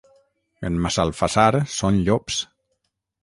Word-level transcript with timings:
En 0.69 0.79
Massalfassar 0.85 1.51
són 1.75 1.99
llops. 2.07 2.39